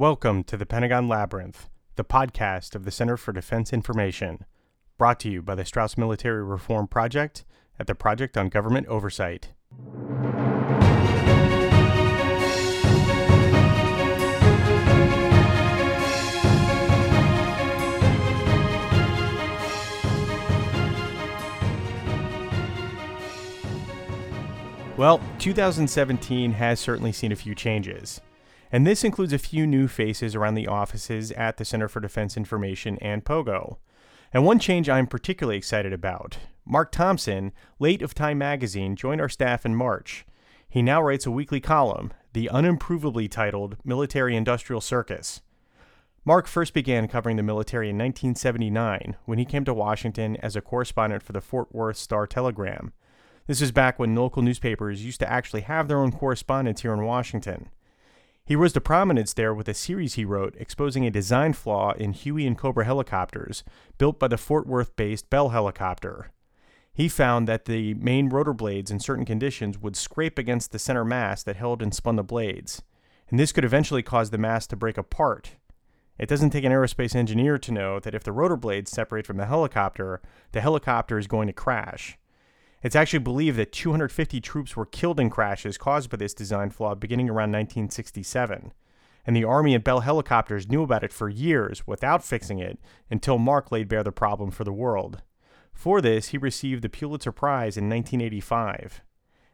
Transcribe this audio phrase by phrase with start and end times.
[0.00, 4.46] Welcome to the Pentagon Labyrinth, the podcast of the Center for Defense Information,
[4.96, 7.44] brought to you by the Strauss Military Reform Project
[7.78, 9.52] at the Project on Government Oversight.
[24.96, 28.22] Well, 2017 has certainly seen a few changes.
[28.72, 32.36] And this includes a few new faces around the offices at the Center for Defense
[32.36, 33.78] Information and POGO.
[34.32, 39.28] And one change I'm particularly excited about Mark Thompson, late of Time Magazine, joined our
[39.28, 40.24] staff in March.
[40.68, 45.40] He now writes a weekly column, the unimprovably titled Military Industrial Circus.
[46.24, 50.60] Mark first began covering the military in 1979 when he came to Washington as a
[50.60, 52.92] correspondent for the Fort Worth Star Telegram.
[53.48, 57.02] This is back when local newspapers used to actually have their own correspondents here in
[57.02, 57.70] Washington.
[58.50, 62.12] He rose to prominence there with a series he wrote exposing a design flaw in
[62.12, 63.62] Huey and Cobra helicopters
[63.96, 66.32] built by the Fort Worth based Bell helicopter.
[66.92, 71.04] He found that the main rotor blades in certain conditions would scrape against the center
[71.04, 72.82] mass that held and spun the blades,
[73.28, 75.52] and this could eventually cause the mass to break apart.
[76.18, 79.36] It doesn't take an aerospace engineer to know that if the rotor blades separate from
[79.36, 80.20] the helicopter,
[80.50, 82.18] the helicopter is going to crash.
[82.82, 86.94] It's actually believed that 250 troops were killed in crashes caused by this design flaw
[86.94, 88.72] beginning around 1967.
[89.26, 92.78] And the Army and Bell helicopters knew about it for years without fixing it
[93.10, 95.22] until Mark laid bare the problem for the world.
[95.74, 99.02] For this, he received the Pulitzer Prize in 1985.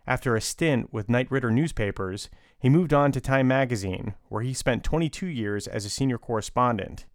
[0.07, 4.55] After a stint with Knight Ridder newspapers, he moved on to Time magazine, where he
[4.55, 7.07] spent 22 years as a senior correspondent.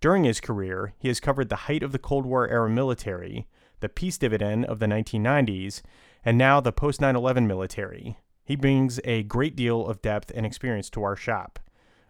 [0.00, 3.48] During his career, he has covered the height of the Cold War era military,
[3.80, 5.82] the peace dividend of the 1990s,
[6.24, 8.18] and now the post 9 11 military.
[8.44, 11.58] He brings a great deal of depth and experience to our shop.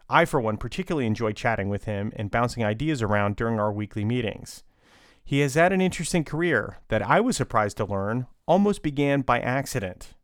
[0.08, 4.04] I, for one, particularly enjoy chatting with him and bouncing ideas around during our weekly
[4.04, 4.62] meetings.
[5.24, 9.40] He has had an interesting career that I was surprised to learn almost began by
[9.40, 10.14] accident.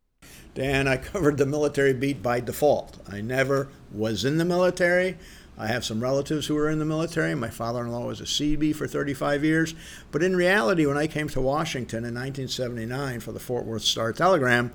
[0.55, 2.97] Dan, I covered the military beat by default.
[3.07, 5.17] I never was in the military.
[5.57, 7.33] I have some relatives who were in the military.
[7.33, 9.73] My father in law was a CB for 35 years.
[10.11, 14.11] But in reality, when I came to Washington in 1979 for the Fort Worth Star
[14.11, 14.73] Telegram,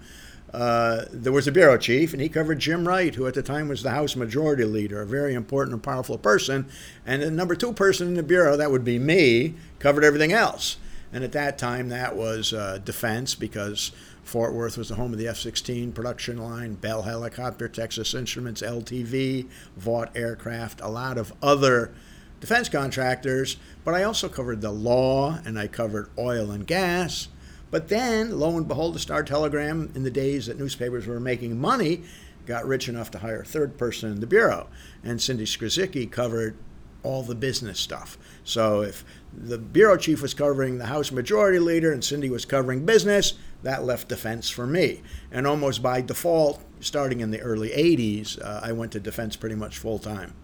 [0.52, 3.68] uh, there was a bureau chief, and he covered Jim Wright, who at the time
[3.68, 6.68] was the House Majority Leader, a very important and powerful person.
[7.06, 10.78] And the number two person in the bureau, that would be me, covered everything else.
[11.12, 13.92] And at that time, that was uh, defense because
[14.22, 18.62] Fort Worth was the home of the F 16 production line, Bell Helicopter, Texas Instruments,
[18.62, 21.92] LTV, Vought Aircraft, a lot of other
[22.40, 23.56] defense contractors.
[23.84, 27.28] But I also covered the law and I covered oil and gas.
[27.70, 31.60] But then, lo and behold, the Star Telegram, in the days that newspapers were making
[31.60, 32.02] money,
[32.46, 34.68] got rich enough to hire a third person in the bureau.
[35.04, 36.56] And Cindy Skrzycki covered
[37.02, 38.18] all the business stuff.
[38.44, 42.84] So if the bureau chief was covering the House Majority Leader and Cindy was covering
[42.84, 45.02] business, that left defense for me.
[45.30, 49.54] And almost by default, starting in the early 80s, uh, I went to defense pretty
[49.54, 50.34] much full time.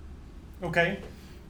[0.63, 1.01] Okay.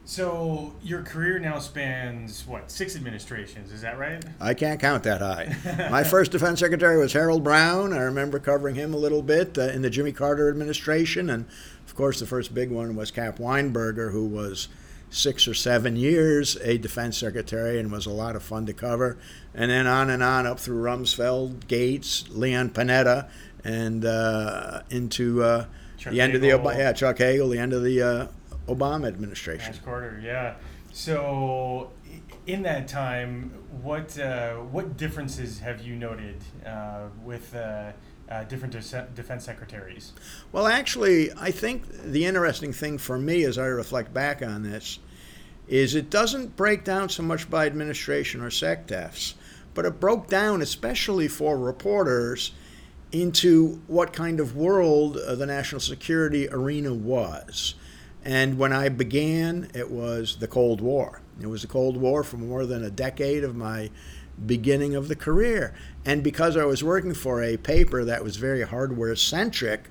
[0.09, 3.72] So your career now spans what six administrations?
[3.72, 4.25] Is that right?
[4.41, 5.89] I can't count that high.
[5.91, 7.93] My first defense secretary was Harold Brown.
[7.93, 11.45] I remember covering him a little bit uh, in the Jimmy Carter administration, and
[11.84, 14.69] of course the first big one was Cap Weinberger, who was
[15.16, 19.16] six or seven years a defense secretary and was a lot of fun to cover.
[19.54, 23.28] And then on and on up through Rumsfeld, Gates, Leon Panetta,
[23.65, 25.66] and uh, into uh,
[26.04, 26.60] the end Hagel.
[26.60, 28.27] of the yeah Chuck Hagel, the end of the uh,
[28.69, 29.75] Obama administration.
[29.75, 30.54] Ash Carter, yeah.
[30.93, 31.91] So
[32.47, 33.50] in that time,
[33.83, 37.54] what uh, what differences have you noted uh, with?
[37.54, 37.93] Uh,
[38.28, 40.12] uh, different de- defense secretaries?
[40.50, 44.98] Well, actually, I think the interesting thing for me as I reflect back on this
[45.69, 49.34] is it doesn't break down so much by administration or SecDefs,
[49.75, 52.53] but it broke down, especially for reporters,
[53.12, 57.75] into what kind of world uh, the national security arena was.
[58.25, 61.21] And when I began, it was the Cold War.
[61.41, 63.91] It was the Cold War for more than a decade of my
[64.45, 65.74] beginning of the career.
[66.04, 69.91] And because I was working for a paper that was very hardware centric,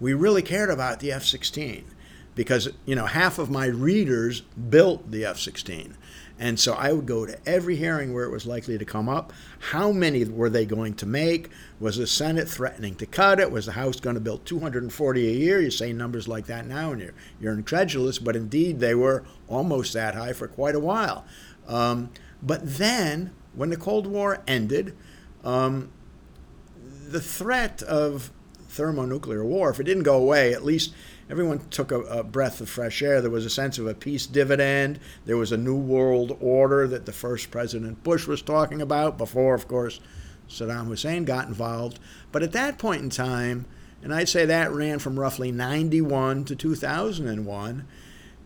[0.00, 1.84] we really cared about the F 16
[2.36, 5.96] because, you know, half of my readers built the F 16.
[6.38, 9.32] And so I would go to every hearing where it was likely to come up.
[9.70, 11.48] How many were they going to make?
[11.80, 13.50] Was the Senate threatening to cut it?
[13.50, 15.62] Was the House going to build 240 a year?
[15.62, 19.94] You say numbers like that now and you're, you're incredulous, but indeed they were almost
[19.94, 21.24] that high for quite a while.
[21.66, 22.10] Um,
[22.42, 24.94] but then when the Cold War ended,
[25.42, 25.90] um,
[27.08, 28.30] the threat of
[28.68, 30.92] thermonuclear war, if it didn't go away, at least
[31.28, 33.20] everyone took a, a, breath of fresh air.
[33.20, 35.00] There was a sense of a peace dividend.
[35.24, 39.54] There was a new world order that the first President Bush was talking about before,
[39.54, 40.00] of course,
[40.48, 41.98] Saddam Hussein got involved.
[42.32, 43.66] But at that point in time,
[44.02, 47.86] and I'd say that ran from roughly 91 to 2001,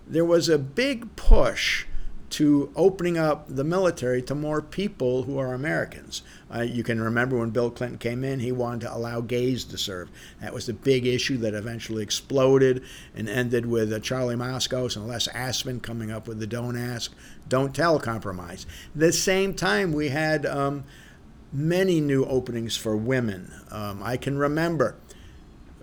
[0.06, 1.86] there was a big push
[2.30, 6.22] to opening up the military to more people who are Americans.
[6.54, 9.76] Uh, you can remember when Bill Clinton came in, he wanted to allow gays to
[9.76, 10.08] serve.
[10.40, 12.82] That was the big issue that eventually exploded
[13.16, 17.12] and ended with uh, Charlie Moskos and Les Aspin coming up with the Don't Ask,
[17.48, 18.64] Don't Tell compromise.
[18.94, 20.84] the same time, we had um,
[21.52, 23.52] many new openings for women.
[23.70, 24.96] Um, I can remember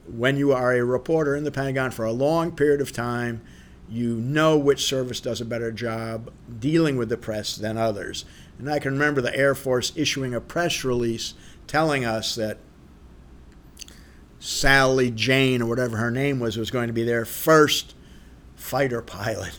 [0.07, 3.41] when you are a reporter in the Pentagon for a long period of time,
[3.89, 8.25] you know which service does a better job dealing with the press than others.
[8.59, 11.33] And I can remember the Air Force issuing a press release
[11.67, 12.57] telling us that
[14.39, 17.95] Sally Jane, or whatever her name was, was going to be their first
[18.55, 19.57] fighter pilot.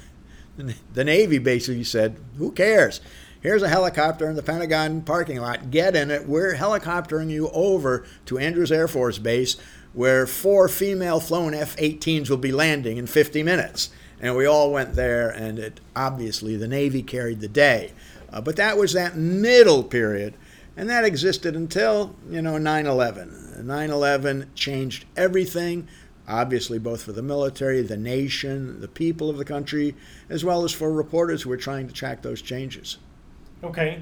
[0.93, 3.01] The Navy basically said, Who cares?
[3.41, 5.71] Here's a helicopter in the Pentagon parking lot.
[5.71, 6.27] Get in it.
[6.27, 9.57] We're helicoptering you over to Andrews Air Force Base,
[9.93, 13.91] where four female flown F 18s will be landing in 50 minutes.
[14.21, 17.93] And we all went there, and it obviously the Navy carried the day.
[18.33, 20.35] Uh, but that was that middle period,
[20.77, 23.67] and that existed until, you know, 9 11.
[23.67, 25.89] 9 11 changed everything,
[26.27, 29.95] obviously, both for the military, the nation, the people of the country,
[30.29, 32.99] as well as for reporters who were trying to track those changes.
[33.63, 34.01] Okay.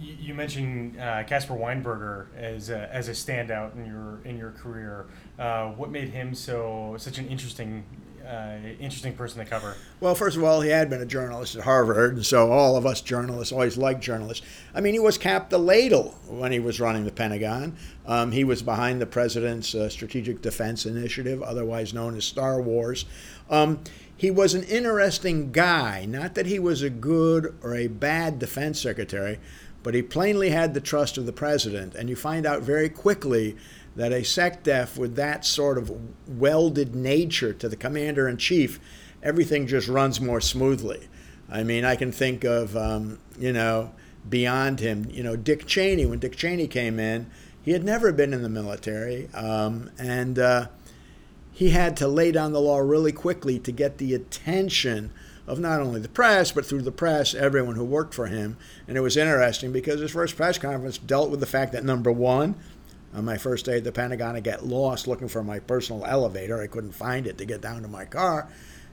[0.00, 5.06] you mentioned uh, Weinberger as a, as a standout in your in your career.
[5.38, 7.84] Uh, what made him so such an interesting
[8.26, 9.76] uh, interesting person to cover?
[10.00, 12.86] Well, first of all, he had been a journalist at Harvard, and so all of
[12.86, 14.44] us journalists always liked journalists.
[14.74, 17.76] I mean, he was Cap the Ladle when he was running the Pentagon.
[18.06, 23.04] Um, he was behind the president's uh, Strategic Defense Initiative, otherwise known as Star Wars.
[23.50, 23.80] Um,
[24.16, 26.04] he was an interesting guy.
[26.04, 29.40] Not that he was a good or a bad defense secretary,
[29.82, 31.94] but he plainly had the trust of the president.
[31.94, 33.56] And you find out very quickly
[33.96, 35.92] that a SecDef with that sort of
[36.26, 38.80] welded nature to the commander in chief,
[39.22, 41.08] everything just runs more smoothly.
[41.50, 43.92] I mean, I can think of, um, you know,
[44.28, 46.06] beyond him, you know, Dick Cheney.
[46.06, 47.30] When Dick Cheney came in,
[47.62, 50.66] he had never been in the military, um, and uh,
[51.52, 55.12] he had to lay down the law really quickly to get the attention
[55.46, 58.56] of not only the press, but through the press, everyone who worked for him.
[58.88, 62.12] And it was interesting because his first press conference dealt with the fact that number
[62.12, 62.54] one,
[63.14, 66.60] on my first day at the Pentagon, I get lost looking for my personal elevator.
[66.60, 68.48] I couldn't find it to get down to my car.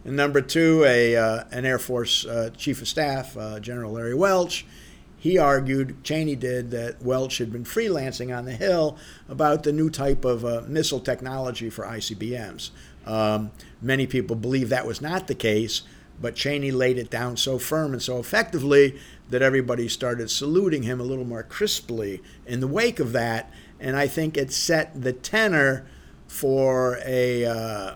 [0.05, 4.15] And number two, a uh, an Air Force uh, Chief of Staff, uh, General Larry
[4.15, 4.65] Welch,
[5.19, 9.89] he argued, Cheney did, that Welch had been freelancing on the Hill about the new
[9.89, 12.71] type of uh, missile technology for ICBMs.
[13.05, 13.51] Um,
[13.81, 15.81] many people believe that was not the case,
[16.21, 18.97] but Cheney laid it down so firm and so effectively
[19.29, 23.95] that everybody started saluting him a little more crisply in the wake of that and
[23.95, 25.87] I think it set the tenor
[26.27, 27.95] for a uh,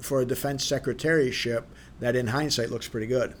[0.00, 1.64] for a defense secretaryship
[2.00, 3.34] that, in hindsight, looks pretty good.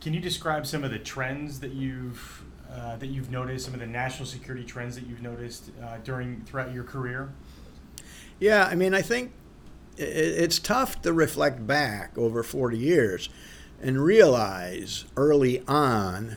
[0.00, 3.80] Can you describe some of the trends that you've uh, that you've noticed, some of
[3.80, 7.32] the national security trends that you've noticed uh, during throughout your career?
[8.38, 9.32] Yeah, I mean, I think
[9.96, 13.28] it's tough to reflect back over 40 years
[13.80, 16.36] and realize early on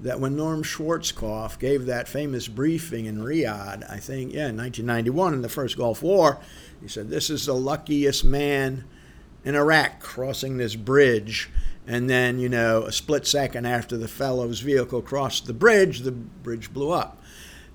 [0.00, 5.34] that when Norm Schwarzkopf gave that famous briefing in Riyadh, I think, yeah, in 1991
[5.34, 6.38] in the first Gulf War,
[6.80, 8.84] he said, This is the luckiest man
[9.44, 11.50] in Iraq crossing this bridge.
[11.86, 16.12] And then, you know, a split second after the fellow's vehicle crossed the bridge, the
[16.12, 17.20] bridge blew up.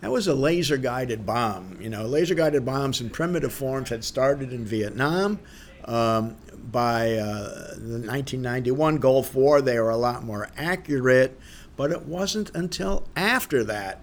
[0.01, 1.77] That was a laser guided bomb.
[1.81, 5.39] You know, laser guided bombs in primitive forms had started in Vietnam.
[5.85, 6.37] Um,
[6.71, 11.39] by uh, the 1991 Gulf War, they were a lot more accurate
[11.79, 14.01] but it wasn't until after that,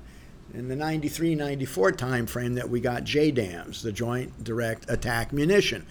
[0.55, 5.85] in the 93 94 timeframe, that we got JDAMs, the Joint Direct Attack Munition.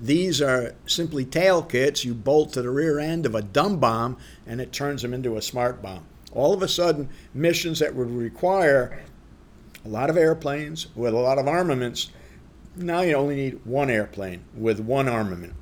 [0.00, 4.16] These are simply tail kits you bolt to the rear end of a dumb bomb
[4.48, 6.06] and it turns them into a smart bomb.
[6.32, 9.04] All of a sudden, missions that would require
[9.84, 12.10] a lot of airplanes with a lot of armaments,
[12.74, 15.54] now you only need one airplane with one armament.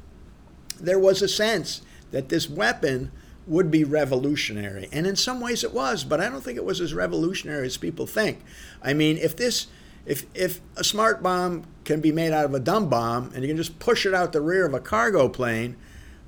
[0.80, 3.12] There was a sense that this weapon
[3.46, 4.88] would be revolutionary.
[4.92, 7.76] And in some ways it was, but I don't think it was as revolutionary as
[7.76, 8.42] people think.
[8.82, 9.68] I mean, if this
[10.04, 13.48] if if a smart bomb can be made out of a dumb bomb and you
[13.48, 15.76] can just push it out the rear of a cargo plane,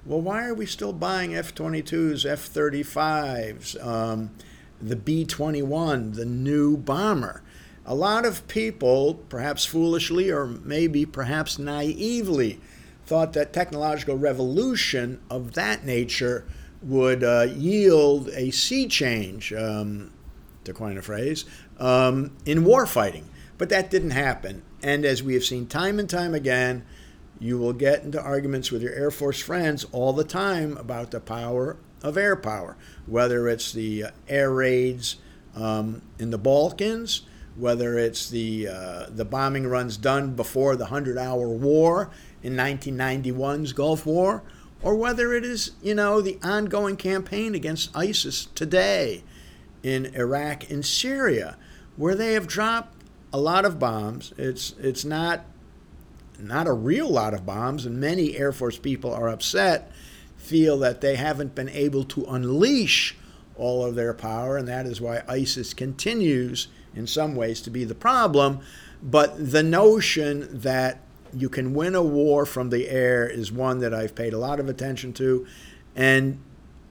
[0.05, 4.31] well, why are we still buying F-22s, F-35s, um,
[4.81, 7.43] the B-21, the new bomber?
[7.85, 12.61] A lot of people, perhaps foolishly or maybe perhaps naively,
[13.07, 16.45] thought that technological revolution of that nature
[16.83, 20.13] would uh, yield a sea change, um,
[20.65, 21.45] to coin a phrase,
[21.79, 23.25] um, in warfighting.
[23.57, 24.63] But that didn't happen.
[24.83, 26.85] And as we have seen time and time again,
[27.41, 31.21] you will get into arguments with your Air Force friends all the time about the
[31.21, 35.17] power of air power, whether it's the uh, air raids
[35.55, 37.23] um, in the Balkans,
[37.57, 42.11] whether it's the uh, the bombing runs done before the Hundred Hour War
[42.43, 44.43] in 1991's Gulf War,
[44.83, 49.23] or whether it is you know the ongoing campaign against ISIS today
[49.83, 51.57] in Iraq and Syria,
[51.97, 52.95] where they have dropped
[53.33, 54.33] a lot of bombs.
[54.37, 55.45] It's it's not
[56.39, 59.91] not a real lot of bombs, and many Air Force people are upset,
[60.37, 63.17] feel that they haven't been able to unleash
[63.57, 67.85] all of their power, and that is why ISIS continues, in some ways, to be
[67.85, 68.61] the problem.
[69.03, 71.01] But the notion that
[71.35, 74.61] you can win a war from the air is one that I've paid a lot
[74.61, 75.47] of attention to.
[75.95, 76.41] And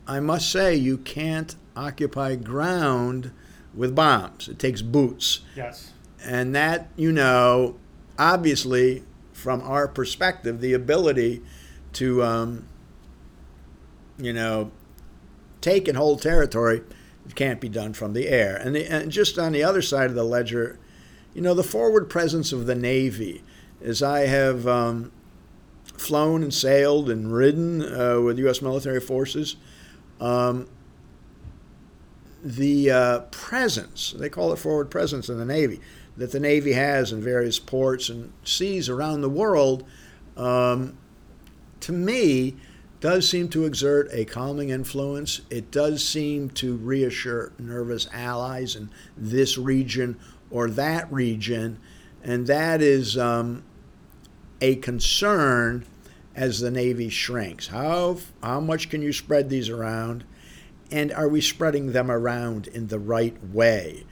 [0.07, 3.31] I must say, you can't occupy ground
[3.73, 4.47] with bombs.
[4.47, 5.41] It takes boots.
[5.55, 5.93] Yes.
[6.23, 7.77] And that, you know,
[8.17, 9.03] obviously,
[9.33, 11.43] from our perspective, the ability
[11.93, 12.67] to, um,
[14.17, 14.71] you know,
[15.61, 16.81] take and hold territory
[17.35, 18.55] can't be done from the air.
[18.55, 20.79] And, the, and just on the other side of the ledger,
[21.33, 23.43] you know, the forward presence of the Navy,
[23.81, 25.11] as I have um,
[25.97, 28.61] flown and sailed and ridden uh, with U.S.
[28.61, 29.55] military forces,
[30.19, 30.67] um,
[32.43, 35.79] the uh, presence, they call it forward presence in the Navy,
[36.15, 39.83] that the Navy has in various ports and seas around the world,
[40.35, 40.97] um,
[41.81, 42.55] to me,
[42.99, 45.41] does seem to exert a calming influence.
[45.49, 50.17] It does seem to reassure nervous allies in this region
[50.49, 51.79] or that region,
[52.27, 53.63] and that is um,
[54.59, 55.85] a concern
[56.35, 57.67] as the Navy shrinks.
[57.67, 60.25] How, how much can you spread these around?
[60.91, 64.05] And are we spreading them around in the right way?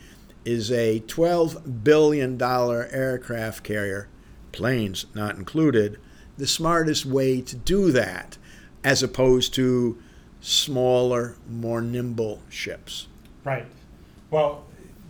[0.46, 4.08] Is a $12 billion aircraft carrier,
[4.54, 6.00] planes not included,
[6.38, 8.38] the smartest way to do that,
[8.84, 10.02] as opposed to
[10.40, 13.08] smaller, more nimble ships?
[13.44, 13.66] Right.
[14.32, 14.66] Well,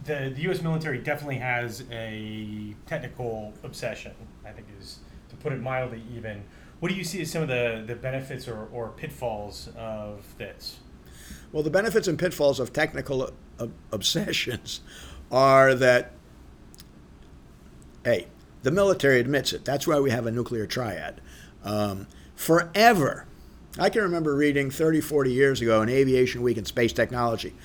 [0.05, 0.61] the, the U.S.
[0.61, 4.13] military definitely has a technical obsession,
[4.45, 6.43] I think is, to put it mildly, even.
[6.79, 10.79] What do you see as some of the, the benefits or, or pitfalls of this?
[11.51, 14.81] Well, the benefits and pitfalls of technical ob- obsessions
[15.31, 16.11] are that,
[18.03, 18.27] hey,
[18.63, 19.65] the military admits it.
[19.65, 21.21] That's why we have a nuclear triad.
[21.63, 23.25] Um, forever,
[23.79, 27.55] I can remember reading 30, 40 years ago in Aviation Week and Space Technology.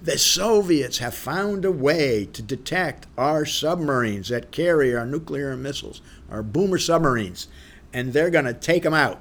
[0.00, 6.00] The Soviets have found a way to detect our submarines that carry our nuclear missiles,
[6.30, 7.48] our boomer submarines,
[7.92, 9.20] and they're going to take them out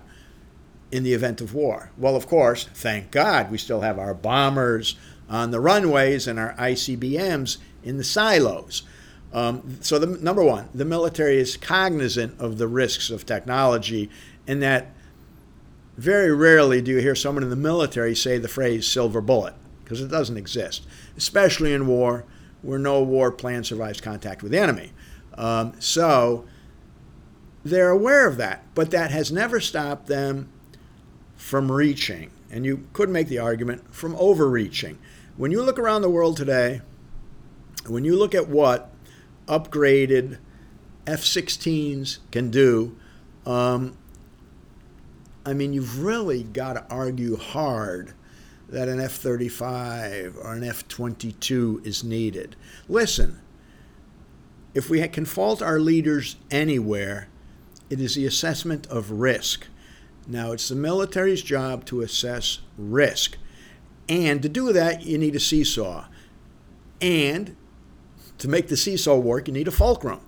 [0.92, 1.92] in the event of war.
[1.98, 4.96] Well, of course, thank God we still have our bombers
[5.28, 8.84] on the runways and our ICBMs in the silos.
[9.34, 14.10] Um, so, the, number one, the military is cognizant of the risks of technology,
[14.48, 14.94] and that
[15.98, 19.56] very rarely do you hear someone in the military say the phrase silver bullet,
[19.88, 22.26] because it doesn't exist, especially in war
[22.62, 24.92] where no war plan survives contact with the enemy.
[25.36, 26.44] Um, so,
[27.64, 30.50] they're aware of that, but that has never stopped them
[31.38, 34.98] from reaching, and you could make the argument from overreaching.
[35.38, 36.82] When you look around the world today,
[37.86, 38.92] when you look at what
[39.48, 40.38] upgraded
[41.06, 42.98] F 16s can do,
[43.46, 43.98] um,
[45.46, 48.14] I mean, you've really got to argue hard
[48.70, 52.56] that an F 35 or an F 22 is needed.
[52.88, 53.40] Listen,
[54.74, 57.30] if we can fault our leaders anywhere,
[57.90, 59.68] it is the assessment of risk.
[60.28, 63.38] Now, it's the military's job to assess risk.
[64.10, 66.06] And to do that, you need a seesaw.
[67.02, 67.56] And
[68.38, 70.20] to make the seesaw work, you need a fulcrum.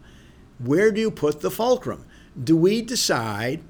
[0.58, 2.06] Where do you put the fulcrum?
[2.42, 3.62] Do we decide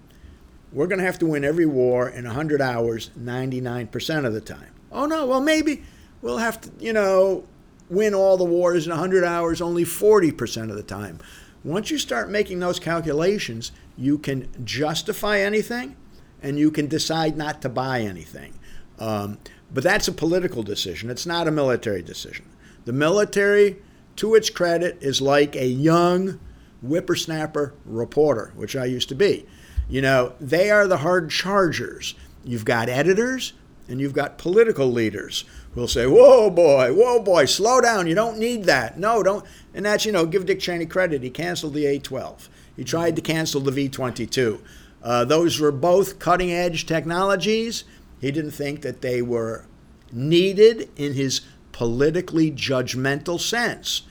[0.72, 4.74] we're going to have to win every war in 100 hours 99% of the time?
[4.92, 5.84] Oh, no, well, maybe
[6.22, 7.44] we'll have to, you know,
[7.90, 11.20] win all the wars in 100 hours only 40% of the time.
[11.64, 15.96] Once you start making those calculations, you can justify anything
[16.42, 18.54] and you can decide not to buy anything.
[18.98, 19.40] Um,
[19.72, 22.46] but that's a political decision, it's not a military decision.
[22.86, 23.78] The military,
[24.18, 26.40] to its credit, is like a young
[26.82, 29.46] whippersnapper reporter, which I used to be.
[29.90, 32.14] You know, they are the hard chargers.
[32.44, 33.54] You've got editors
[33.88, 38.06] and you've got political leaders who'll say, "Whoa, boy, whoa, boy, slow down.
[38.06, 39.00] You don't need that.
[39.00, 39.44] No, don't."
[39.74, 41.24] And that's you know, give Dick Cheney credit.
[41.24, 42.50] He canceled the A-12.
[42.76, 44.62] He tried to cancel the V-22.
[45.02, 47.84] Uh, those were both cutting edge technologies.
[48.22, 49.66] He didn't think that they were
[50.12, 51.42] needed in his
[51.72, 54.04] politically judgmental sense.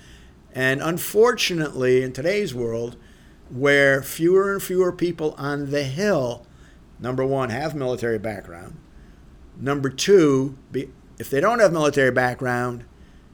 [0.54, 2.96] And unfortunately, in today's world,
[3.50, 6.46] where fewer and fewer people on the Hill,
[7.00, 8.76] number one, have military background,
[9.58, 12.84] number two, be, if they don't have military background,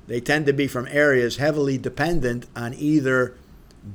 [0.07, 3.37] they tend to be from areas heavily dependent on either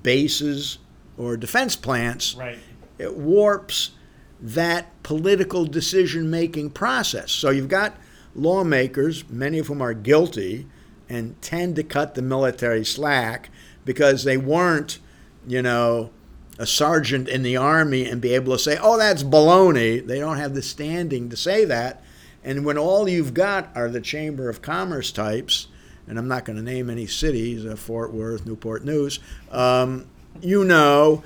[0.04, 0.80] bases
[1.18, 2.36] or defense plants.
[2.36, 2.58] Right.
[2.98, 3.92] It warps
[4.40, 7.32] that political decision making process.
[7.32, 7.98] So you've got
[8.36, 10.68] lawmakers, many of whom are guilty,
[11.08, 13.50] and tend to cut the military slack
[13.86, 15.00] because they weren't,
[15.48, 16.12] you know,
[16.58, 20.06] a sergeant in the army and be able to say, oh, that's baloney.
[20.06, 22.04] They don't have the standing to say that.
[22.44, 25.68] And when all you've got are the Chamber of Commerce types,
[26.08, 29.20] and I'm not going to name any cities, uh, Fort Worth, Newport News,
[29.52, 30.08] um,
[30.42, 31.24] you know,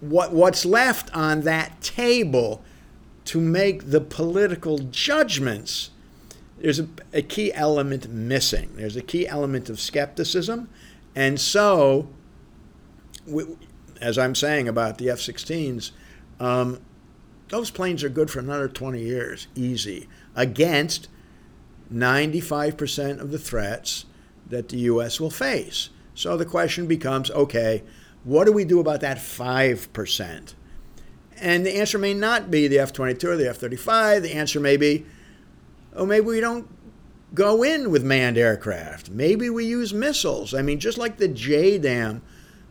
[0.00, 2.62] what, what's left on that table
[3.26, 5.90] to make the political judgments,
[6.58, 8.70] there's a, a key element missing.
[8.76, 10.68] There's a key element of skepticism.
[11.14, 12.08] And so,
[14.00, 15.90] as I'm saying about the F 16s,
[16.40, 16.80] um,
[17.48, 21.08] those planes are good for another 20 years, easy, against
[21.92, 24.04] 95% of the threats
[24.46, 25.20] that the U.S.
[25.20, 25.90] will face.
[26.14, 27.82] So the question becomes okay,
[28.24, 30.54] what do we do about that 5%?
[31.40, 34.22] And the answer may not be the F 22 or the F 35.
[34.22, 35.06] The answer may be,
[35.94, 36.68] oh, maybe we don't
[37.34, 39.10] go in with manned aircraft.
[39.10, 40.54] Maybe we use missiles.
[40.54, 42.20] I mean, just like the JDAM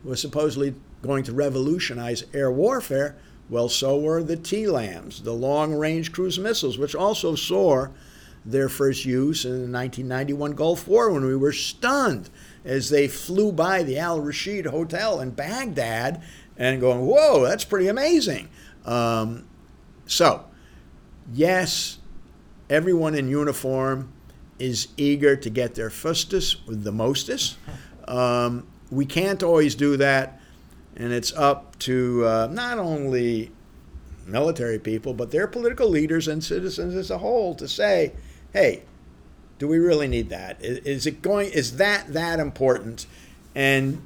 [0.07, 3.15] was supposedly going to revolutionize air warfare,
[3.49, 7.87] well, so were the TLAMs, the long range cruise missiles, which also saw
[8.45, 12.29] their first use in the 1991 Gulf War when we were stunned
[12.63, 16.23] as they flew by the Al Rashid Hotel in Baghdad
[16.57, 18.49] and going, whoa, that's pretty amazing.
[18.85, 19.47] Um,
[20.05, 20.45] so,
[21.33, 21.99] yes,
[22.69, 24.11] everyone in uniform
[24.59, 27.57] is eager to get their fustus with the mostest.
[28.07, 30.39] Um, we can't always do that,
[30.95, 33.51] and it's up to uh, not only
[34.25, 38.13] military people, but their political leaders and citizens as a whole to say,
[38.53, 38.83] hey,
[39.59, 40.57] do we really need that?
[40.61, 41.51] Is it going?
[41.51, 43.07] Is that that important?
[43.55, 44.01] And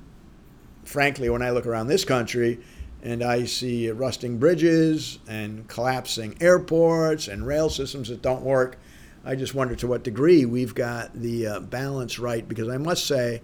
[0.85, 2.59] frankly, when I look around this country
[3.03, 8.77] and I see rusting bridges and collapsing airports and rail systems that don't work,
[9.25, 12.47] I just wonder to what degree we've got the uh, balance right.
[12.47, 13.41] Because I must say,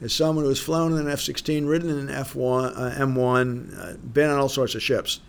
[0.00, 3.96] as someone who has flown in an F-16, ridden in an F1, uh, M1, uh,
[3.98, 5.20] been on all sorts of ships,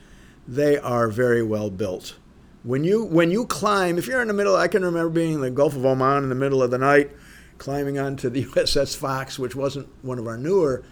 [0.47, 2.15] they are very well built.
[2.63, 5.41] When you when you climb, if you're in the middle, I can remember being in
[5.41, 7.11] the Gulf of Oman in the middle of the night,
[7.57, 10.83] climbing onto the USS Fox, which wasn't one of our newer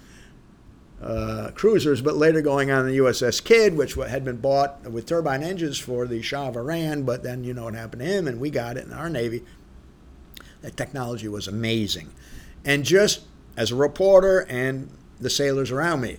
[1.02, 5.44] uh, cruisers, but later going on the USS Kidd, which had been bought with turbine
[5.44, 7.04] engines for the Shah of Iran.
[7.04, 9.44] But then you know what happened to him, and we got it in our Navy.
[10.62, 12.12] That technology was amazing,
[12.64, 13.22] and just
[13.58, 14.90] as a reporter and
[15.20, 16.18] the sailors around me,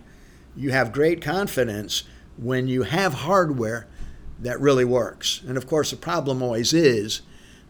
[0.57, 2.05] you have great confidence
[2.37, 3.87] when you have hardware
[4.41, 5.43] that really works.
[5.47, 7.23] And of course, the problem always is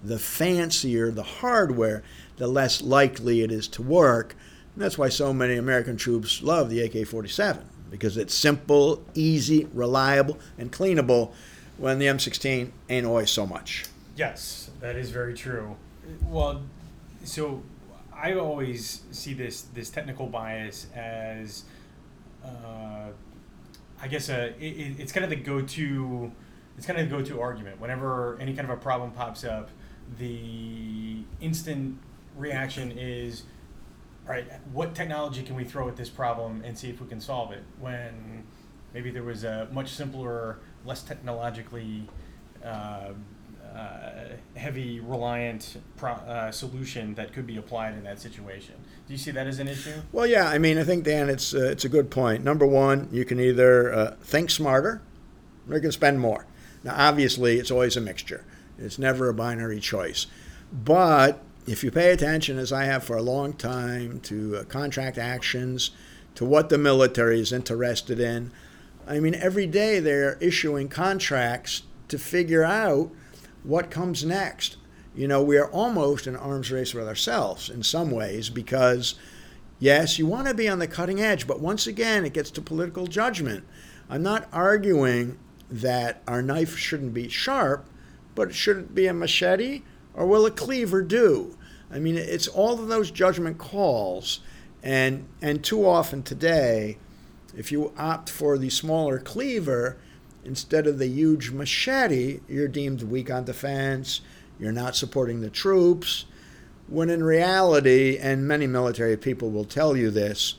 [0.02, 2.02] the fancier the hardware,
[2.36, 4.36] the less likely it is to work.
[4.74, 9.68] And that's why so many American troops love the AK 47 because it's simple, easy,
[9.72, 11.32] reliable, and cleanable
[11.78, 13.84] when the M16 ain't always so much.
[14.16, 15.76] Yes, that is very true.
[16.24, 16.62] Well,
[17.24, 17.62] so
[18.16, 21.64] I always see this this technical bias as,
[22.44, 23.08] uh,
[24.00, 26.32] I guess, a, it, it's kind of the go to
[26.76, 27.80] it's kind of the go-to argument.
[27.80, 29.70] Whenever any kind of a problem pops up
[30.18, 31.98] the instant
[32.36, 33.42] reaction is
[34.24, 37.20] all right what technology can we throw at this problem and see if we can
[37.20, 37.64] solve it?
[37.80, 38.44] When
[38.94, 42.08] maybe there was a much simpler less technologically
[42.64, 43.12] uh, uh,
[44.56, 48.74] heavy reliant pro- uh, solution that could be applied in that situation.
[49.06, 49.92] Do you see that as an issue?
[50.12, 50.48] Well, yeah.
[50.48, 52.42] I mean, I think Dan, it's uh, it's a good point.
[52.42, 55.02] Number one, you can either uh, think smarter,
[55.68, 56.46] or you can spend more.
[56.82, 58.44] Now, obviously, it's always a mixture,
[58.78, 60.26] it's never a binary choice.
[60.72, 65.18] But if you pay attention, as I have for a long time, to uh, contract
[65.18, 65.90] actions,
[66.34, 68.52] to what the military is interested in,
[69.06, 73.10] I mean, every day they're issuing contracts to figure out
[73.66, 74.76] what comes next.
[75.14, 79.14] You know, we are almost in arms race with ourselves in some ways because,
[79.78, 82.60] yes, you want to be on the cutting edge, but once again, it gets to
[82.60, 83.64] political judgment.
[84.08, 85.38] I'm not arguing
[85.70, 87.86] that our knife shouldn't be sharp,
[88.34, 89.82] but it should it be a machete
[90.14, 91.56] or will a cleaver do?
[91.90, 94.40] I mean, it's all of those judgment calls.
[94.82, 96.98] And, and too often today,
[97.56, 99.96] if you opt for the smaller cleaver
[100.46, 104.20] instead of the huge machete, you're deemed weak on defense,
[104.58, 106.24] you're not supporting the troops.
[106.88, 110.54] When in reality, and many military people will tell you this,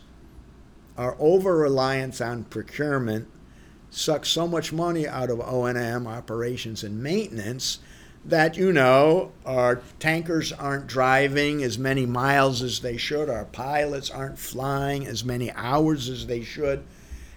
[0.98, 3.28] our over reliance on procurement
[3.90, 7.80] sucks so much money out of O&M operations and maintenance
[8.26, 14.10] that you know our tankers aren't driving as many miles as they should our pilots
[14.10, 16.84] aren't flying as many hours as they should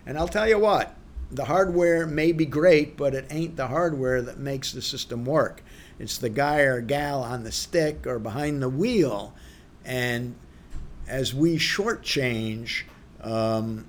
[0.04, 0.92] and I'll tell you what
[1.30, 5.62] the hardware may be great but it ain't the hardware that makes the system work.
[5.98, 9.34] It's the guy or gal on the stick or behind the wheel.
[9.84, 10.34] And
[11.06, 12.84] as we shortchange
[13.20, 13.86] um,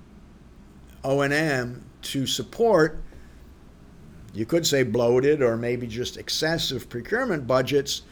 [1.04, 3.02] O&M to support,
[4.34, 8.04] you could say bloated or maybe just excessive procurement budgets,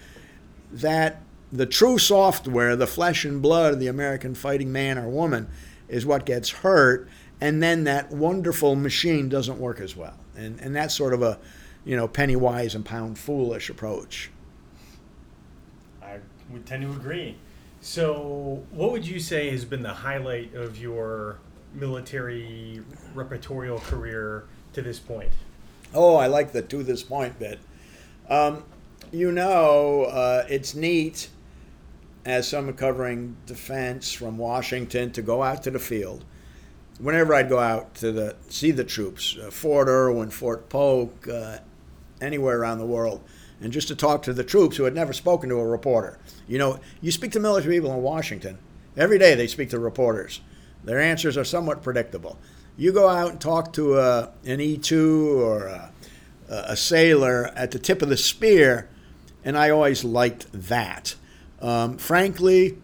[0.71, 5.49] that the true software, the flesh and blood of the American fighting man or woman,
[5.87, 7.09] is what gets hurt,
[7.41, 10.17] and then that wonderful machine doesn't work as well.
[10.35, 11.39] And, and that's sort of a,
[11.85, 14.29] you know, penny wise and pound foolish approach.
[16.01, 16.19] I
[16.51, 17.37] would tend to agree.
[17.81, 21.39] So, what would you say has been the highlight of your
[21.73, 22.83] military
[23.15, 25.31] repertorial career to this point?
[25.93, 27.59] Oh, I like the to this point bit.
[28.29, 28.63] Um,
[29.11, 31.29] you know, uh, it's neat
[32.25, 36.25] as someone covering defense from Washington to go out to the field.
[36.99, 41.59] Whenever I'd go out to the see the troops, uh, Fort Irwin, Fort Polk, uh,
[42.21, 43.21] anywhere around the world,
[43.61, 46.19] and just to talk to the troops who had never spoken to a reporter.
[46.47, 48.57] You know, you speak to military people in Washington
[48.97, 50.41] every day; they speak to reporters.
[50.83, 52.37] Their answers are somewhat predictable.
[52.77, 55.91] You go out and talk to a, an E2 or a,
[56.47, 58.89] a sailor at the tip of the spear,
[59.43, 61.15] and I always liked that.
[61.61, 62.77] Um, frankly,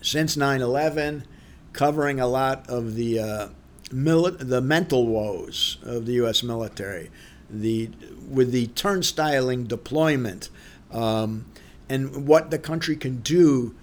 [0.00, 1.24] since 9 11,
[1.72, 3.48] covering a lot of the, uh,
[3.90, 6.42] mili- the mental woes of the U.S.
[6.42, 7.10] military,
[7.50, 7.90] the,
[8.28, 10.50] with the turnstiling deployment,
[10.90, 11.46] um,
[11.88, 13.74] and what the country can do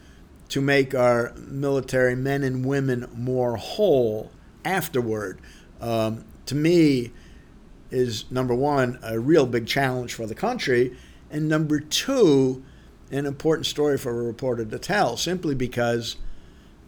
[0.49, 4.31] to make our military men and women more whole
[4.63, 5.39] afterward,
[5.81, 7.11] um, to me,
[7.91, 10.95] is number one, a real big challenge for the country,
[11.31, 12.63] and number two,
[13.11, 16.17] an important story for a reporter to tell, simply because.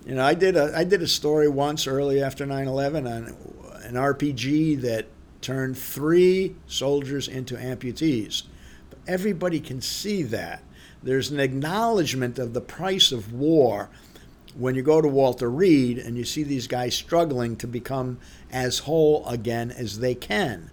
[0.08, 3.36] You know, I did a I did a story once early after 9/11 on
[3.84, 5.06] an RPG that
[5.42, 8.44] turned three soldiers into amputees.
[8.90, 10.64] But everybody can see that.
[11.04, 13.90] There's an acknowledgement of the price of war
[14.58, 18.18] when you go to Walter Reed and you see these guys struggling to become
[18.50, 20.72] as whole again as they can.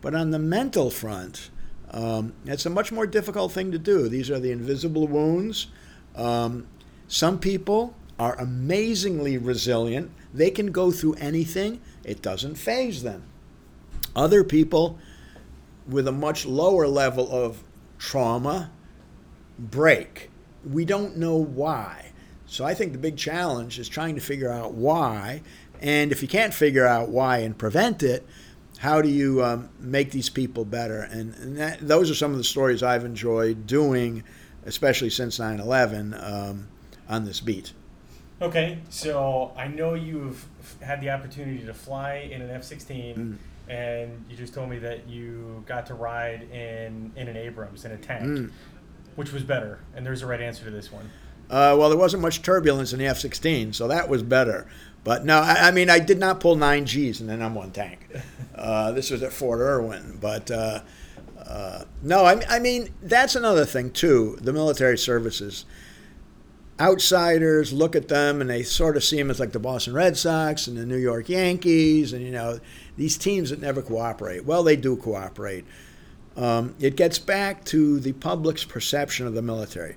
[0.00, 1.50] But on the mental front,
[1.90, 4.08] um, it's a much more difficult thing to do.
[4.08, 5.66] These are the invisible wounds.
[6.14, 6.68] Um,
[7.08, 10.10] some people are amazingly resilient.
[10.34, 13.24] They can go through anything, it doesn't faze them.
[14.16, 14.98] Other people
[15.86, 17.62] with a much lower level of
[17.98, 18.70] trauma
[19.58, 20.30] break.
[20.68, 22.12] We don't know why.
[22.46, 25.42] So I think the big challenge is trying to figure out why.
[25.80, 28.26] And if you can't figure out why and prevent it,
[28.78, 31.02] how do you um, make these people better?
[31.02, 34.24] And, and that, those are some of the stories I've enjoyed doing,
[34.64, 36.68] especially since 9 11 um,
[37.08, 37.72] on this beat.
[38.40, 40.46] Okay, so I know you've
[40.80, 43.72] had the opportunity to fly in an F 16, mm.
[43.72, 47.90] and you just told me that you got to ride in, in an Abrams, in
[47.90, 48.24] a tank.
[48.24, 48.50] Mm.
[49.16, 49.80] Which was better?
[49.96, 51.10] And there's a right answer to this one.
[51.50, 54.68] Uh, well, there wasn't much turbulence in the F 16, so that was better.
[55.02, 58.08] But no, I, I, mean, I did not pull nine Gs in an M1 tank.
[58.54, 60.18] Uh, this was at Fort Irwin.
[60.20, 60.80] But uh,
[61.38, 64.36] uh, no, I, I mean, that's another thing, too.
[64.40, 65.64] The military services.
[66.80, 70.16] Outsiders look at them and they sort of see them as like the Boston Red
[70.16, 72.60] Sox and the New York Yankees and, you know,
[72.96, 74.44] these teams that never cooperate.
[74.44, 75.64] Well, they do cooperate.
[76.36, 79.96] Um, it gets back to the public's perception of the military.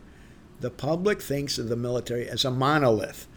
[0.60, 3.28] The public thinks of the military as a monolith.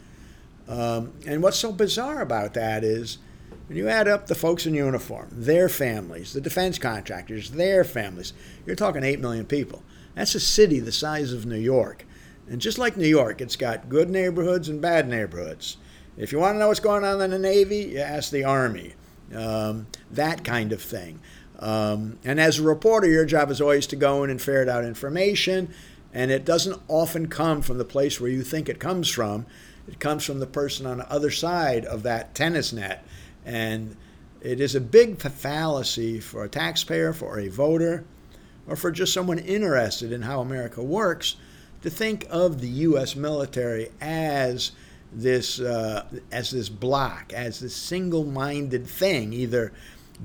[0.67, 3.19] Um, and what's so bizarre about that is
[3.67, 8.33] when you add up the folks in uniform, their families, the defense contractors, their families,
[8.65, 9.83] you're talking 8 million people.
[10.15, 12.05] That's a city the size of New York.
[12.47, 15.77] And just like New York, it's got good neighborhoods and bad neighborhoods.
[16.17, 18.93] If you want to know what's going on in the Navy, you ask the Army.
[19.33, 21.19] Um, that kind of thing.
[21.59, 24.85] Um, and as a reporter, your job is always to go in and ferret out
[24.85, 25.73] information,
[26.13, 29.45] and it doesn't often come from the place where you think it comes from.
[29.87, 33.05] It comes from the person on the other side of that tennis net.
[33.45, 33.97] And
[34.41, 38.05] it is a big fallacy for a taxpayer, for a voter,
[38.67, 41.35] or for just someone interested in how America works
[41.85, 43.15] to think of the U.S.
[43.15, 44.71] military as
[45.13, 49.71] this uh, as this block, as this single-minded thing, either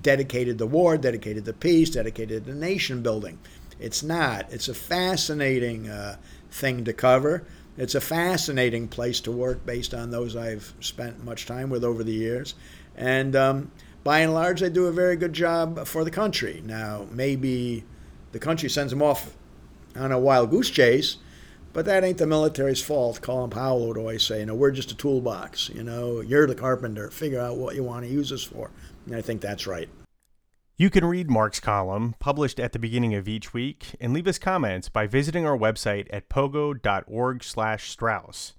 [0.01, 3.39] dedicated to war, dedicated to peace, dedicated to nation building.
[3.79, 4.51] It's not.
[4.51, 6.17] It's a fascinating uh,
[6.51, 7.45] thing to cover.
[7.77, 12.03] It's a fascinating place to work based on those I've spent much time with over
[12.03, 12.55] the years.
[12.97, 13.71] And um,
[14.03, 16.63] by and large, they do a very good job for the country.
[16.65, 17.85] Now, maybe
[18.33, 19.35] the country sends them off
[19.95, 21.19] on a wild goose chase,
[21.73, 23.21] but that ain't the military's fault.
[23.21, 25.69] Colin Powell would always say, you know, we're just a toolbox.
[25.69, 27.11] You know, you're the carpenter.
[27.11, 28.71] Figure out what you want to use us for.
[29.07, 29.89] And I think that's right.
[30.77, 34.39] You can read Mark's column, published at the beginning of each week, and leave us
[34.39, 38.55] comments by visiting our website at pogo.org slash Strauss.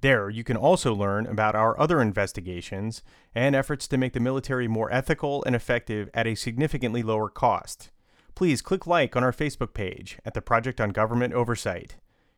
[0.00, 3.02] There, you can also learn about our other investigations
[3.34, 7.90] and efforts to make the military more ethical and effective at a significantly lower cost.
[8.34, 11.96] Please click like on our Facebook page at the Project on Government Oversight.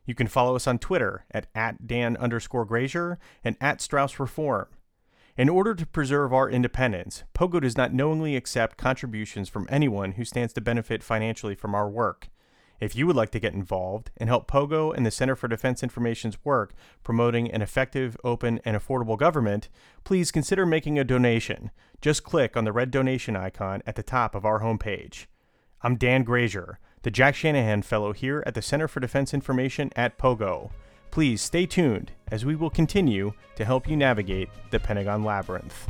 [0.09, 4.65] You can follow us on Twitter at, at Dan underscore Grazier and at Strauss Reform.
[5.37, 10.25] In order to preserve our independence, Pogo does not knowingly accept contributions from anyone who
[10.25, 12.29] stands to benefit financially from our work.
[12.79, 15.83] If you would like to get involved and help Pogo and the Center for Defense
[15.83, 19.69] Information's work promoting an effective, open, and affordable government,
[20.03, 21.69] please consider making a donation.
[22.01, 25.27] Just click on the red donation icon at the top of our homepage.
[25.83, 30.17] I'm Dan Grazier, the Jack Shanahan Fellow here at the Center for Defense Information at
[30.17, 30.71] Pogo.
[31.11, 35.87] Please stay tuned as we will continue to help you navigate the Pentagon Labyrinth.